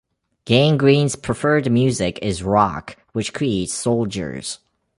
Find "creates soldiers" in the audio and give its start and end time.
3.35-4.57